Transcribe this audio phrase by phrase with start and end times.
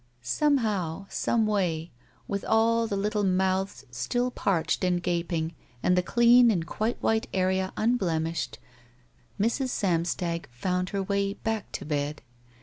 [0.23, 1.91] Somehow, some way,
[2.27, 7.27] with all the little mouths still parched and gaping and the clean and quite white
[7.35, 8.57] area unblemished,
[9.39, 9.69] Mrs.
[9.69, 12.23] Samstag foimd her way back to bed.